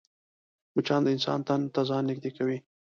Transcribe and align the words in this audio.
مچان 0.75 1.01
د 1.03 1.07
انسان 1.15 1.39
تن 1.47 1.61
ته 1.73 1.81
ځان 1.89 2.03
نږدې 2.09 2.31
کوي 2.37 2.57